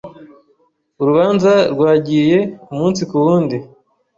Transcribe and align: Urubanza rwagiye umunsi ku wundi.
Urubanza 1.01 1.53
rwagiye 1.73 2.37
umunsi 2.73 3.01
ku 3.09 3.15
wundi. 3.23 3.57